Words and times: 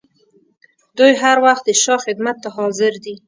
دوی 0.97 1.13
هر 1.23 1.37
وخت 1.45 1.63
د 1.65 1.69
شاه 1.83 1.99
خدمت 2.05 2.35
ته 2.43 2.49
حاضر 2.57 2.93
دي. 3.03 3.15